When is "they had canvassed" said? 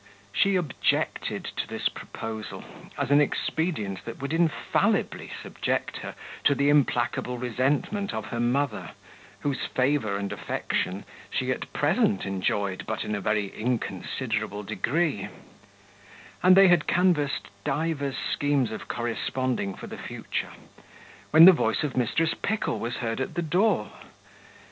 16.57-17.49